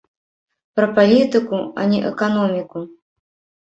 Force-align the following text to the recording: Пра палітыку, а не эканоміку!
Пра 0.79 0.87
палітыку, 0.95 1.61
а 1.79 1.87
не 1.95 2.03
эканоміку! 2.13 2.79